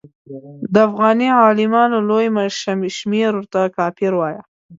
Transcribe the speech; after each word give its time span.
د 0.73 0.75
افغاني 0.87 1.27
عالمانو 1.41 1.97
لوی 2.09 2.27
شمېر 2.99 3.29
ورته 3.35 3.59
کافر 3.77 4.11
وایه. 4.17 4.41